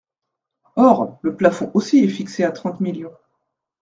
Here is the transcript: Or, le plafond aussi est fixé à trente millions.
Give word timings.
Or, 0.77 1.19
le 1.21 1.35
plafond 1.35 1.69
aussi 1.75 1.99
est 1.99 2.07
fixé 2.07 2.43
à 2.43 2.51
trente 2.51 2.79
millions. 2.79 3.13